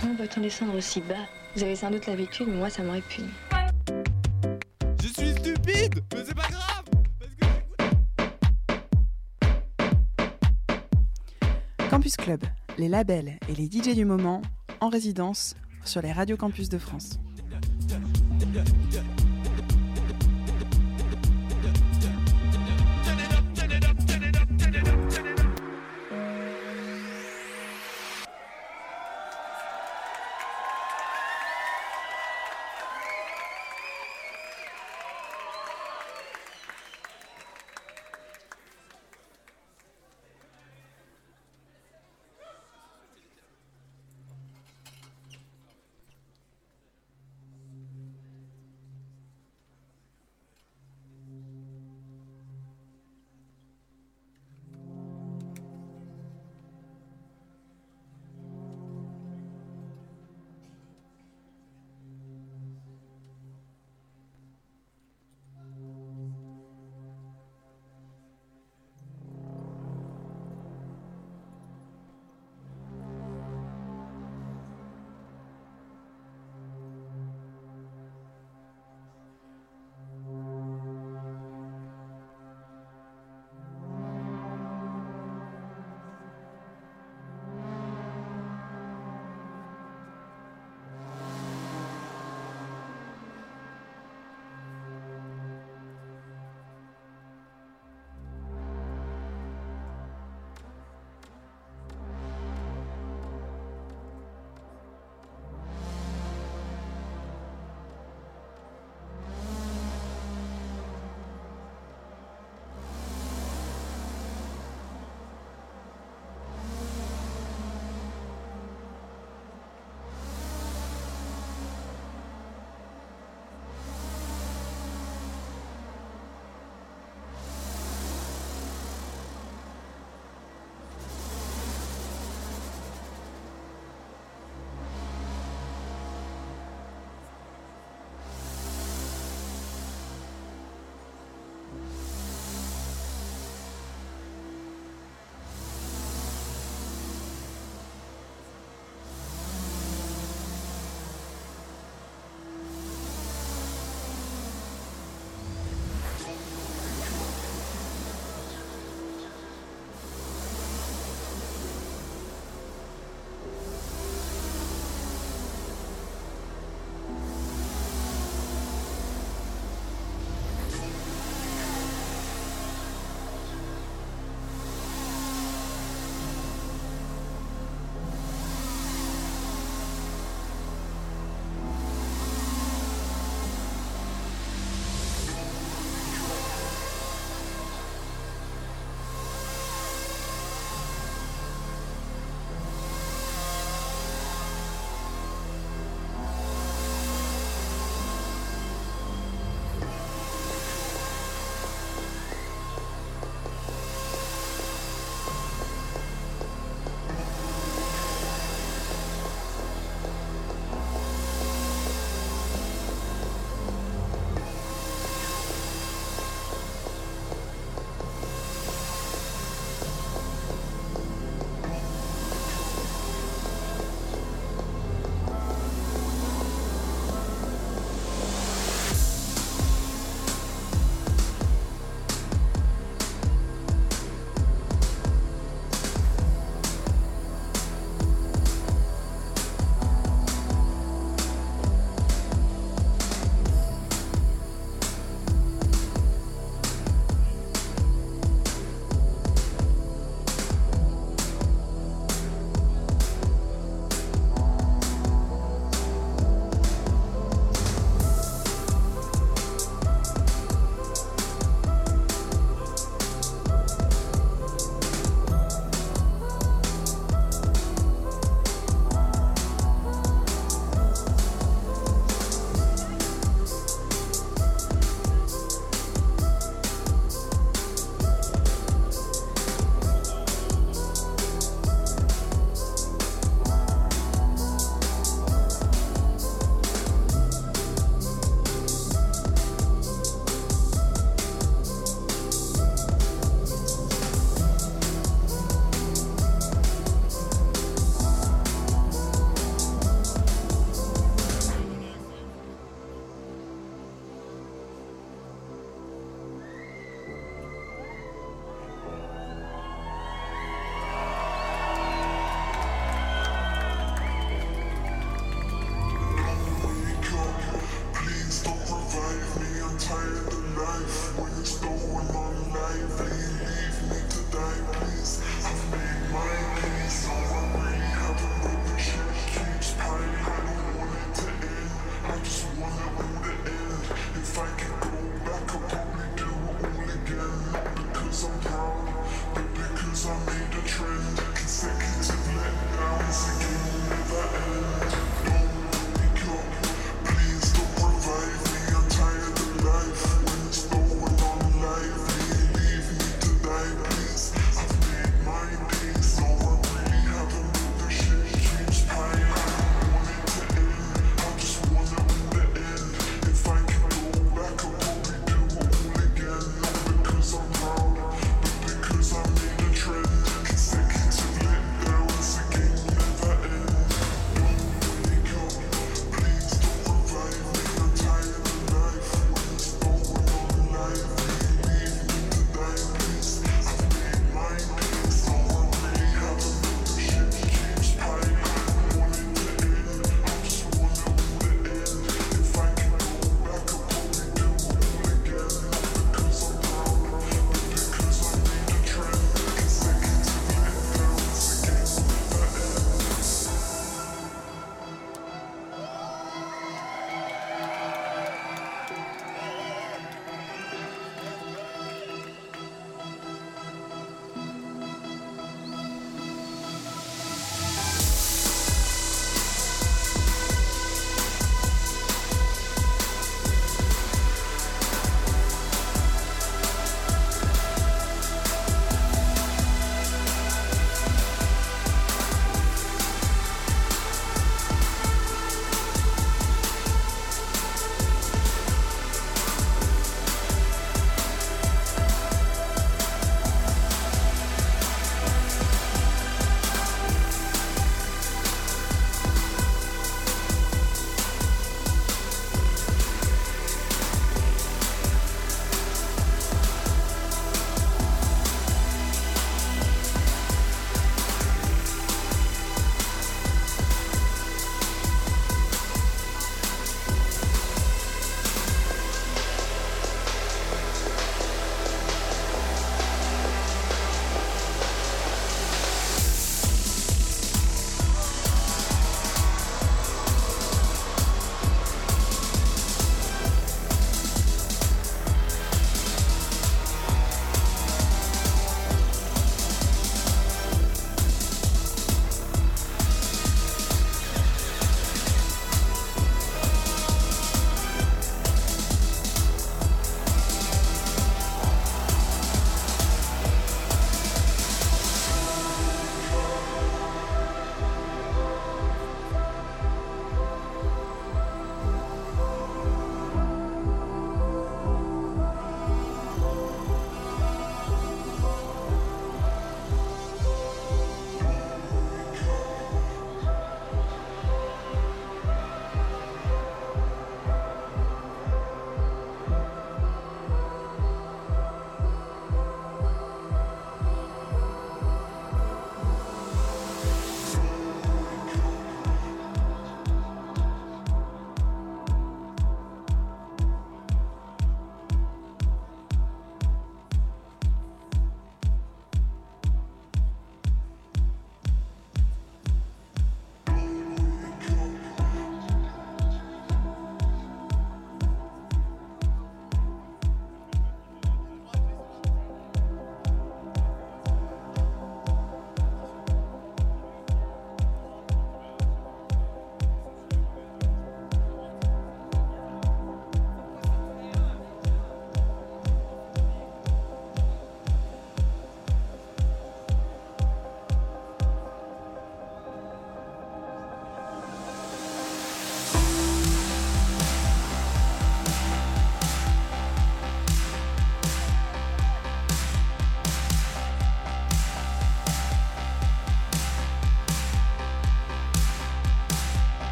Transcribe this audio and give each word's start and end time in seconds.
Comment 0.00 0.16
peut-on 0.16 0.40
descendre 0.40 0.74
aussi 0.76 1.00
bas 1.00 1.14
Vous 1.56 1.62
avez 1.62 1.76
sans 1.76 1.90
doute 1.90 2.06
l'habitude, 2.06 2.48
mais 2.48 2.56
moi 2.56 2.70
ça 2.70 2.82
m'aurait 2.82 3.02
puni. 3.02 3.28
Je 5.02 5.08
suis 5.08 5.30
stupide 5.32 6.02
Mais 6.14 6.22
c'est 6.26 6.34
pas 6.34 6.48
grave 6.48 6.84
parce 7.18 7.32
que- 11.78 11.90
Campus 11.90 12.16
Club, 12.16 12.40
les 12.78 12.88
labels 12.88 13.38
et 13.48 13.54
les 13.54 13.66
DJ 13.66 13.94
du 13.94 14.04
moment 14.04 14.42
en 14.80 14.88
résidence 14.88 15.54
sur 15.84 16.02
les 16.02 16.12
radios 16.12 16.36
campus 16.36 16.68
de 16.68 16.78
France. 16.78 17.18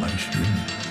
manchmal 0.00 0.18
stimmen. 0.18 0.81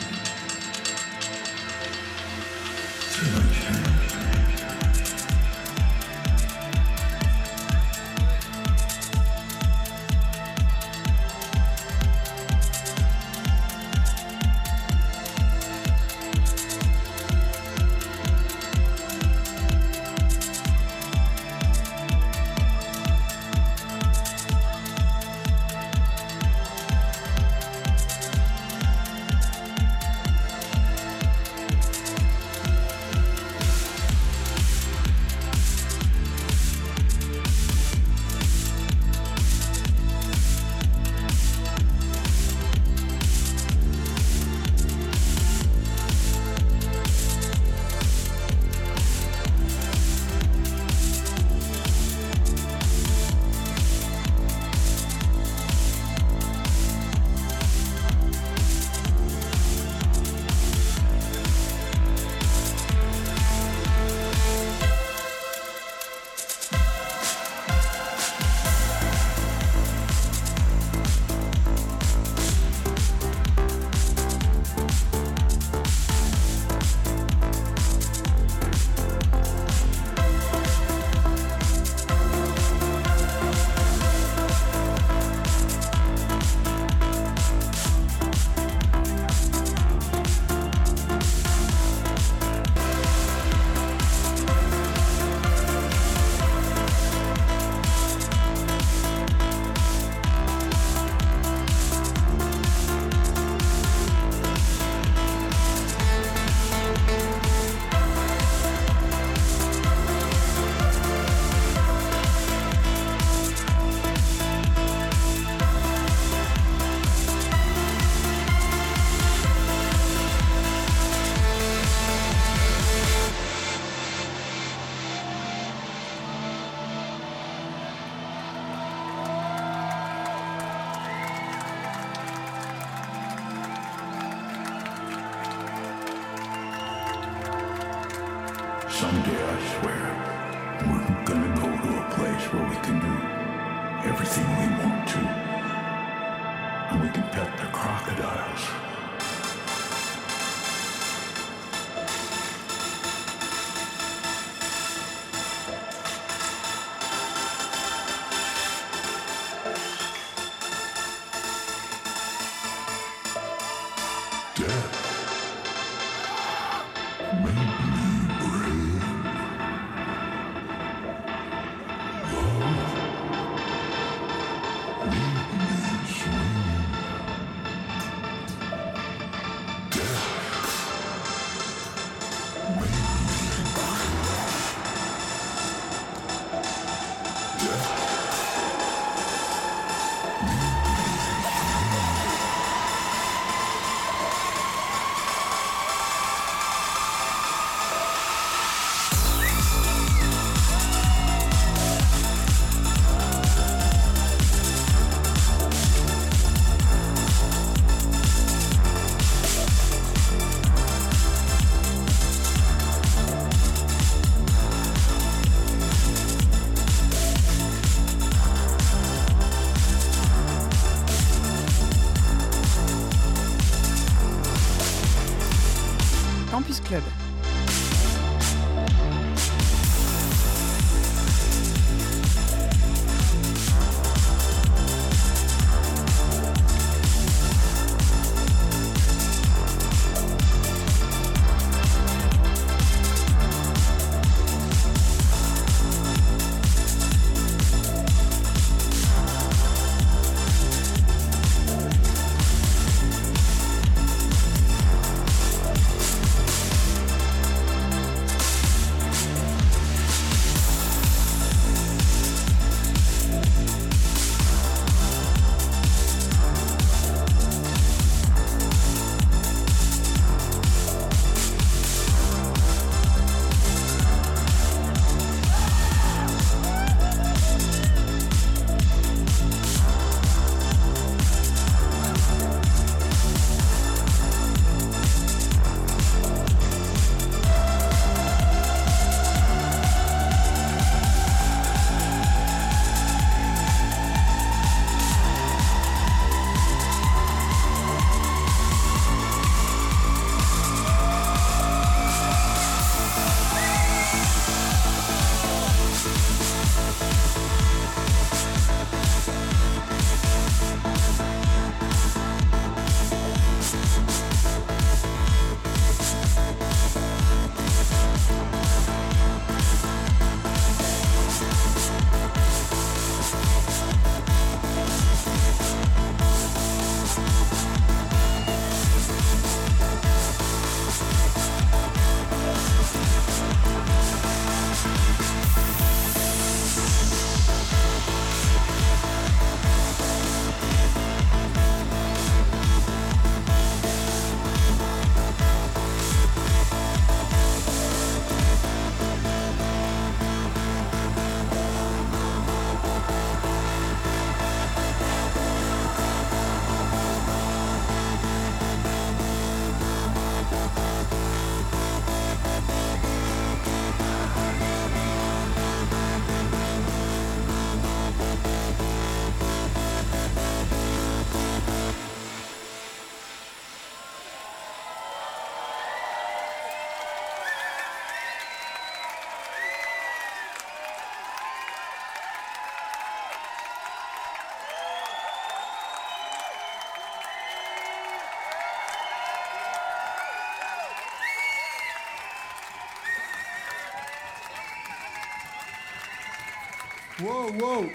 Wow, 397.22 397.52
wow. 397.60 397.86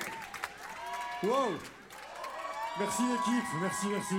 Wow. 1.25 1.59
Merci 2.79 3.03
l'équipe, 3.03 3.45
merci, 3.61 3.87
merci. 3.89 4.15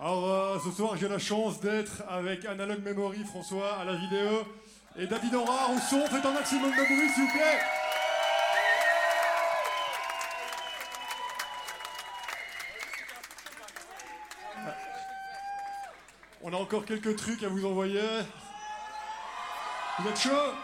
Alors 0.00 0.26
euh, 0.26 0.58
ce 0.64 0.70
soir 0.72 0.96
j'ai 0.96 1.08
la 1.08 1.18
chance 1.18 1.60
d'être 1.60 2.02
avec 2.08 2.44
Analog 2.46 2.82
Memory, 2.82 3.22
François 3.24 3.76
à 3.76 3.84
la 3.84 3.94
vidéo 3.94 4.44
et 4.98 5.06
David 5.06 5.34
Aurard 5.36 5.70
au 5.70 5.78
son. 5.78 6.04
Faites 6.06 6.24
un 6.24 6.32
maximum 6.32 6.70
de 6.70 6.76
bruit 6.76 7.10
s'il 7.14 7.24
vous 7.24 7.32
plaît. 7.32 7.60
On 16.42 16.52
a 16.52 16.56
encore 16.56 16.84
quelques 16.84 17.14
trucs 17.16 17.44
à 17.44 17.48
vous 17.48 17.64
envoyer. 17.66 18.00
Vous 20.00 20.08
êtes 20.08 20.18
chaud? 20.18 20.54